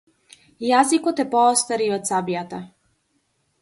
Јaзикoт 0.67 1.23
е 1.25 1.27
пoоcтap 1.35 1.87
и 1.87 1.93
oд 2.01 2.11
caбjaтa. 2.13 2.67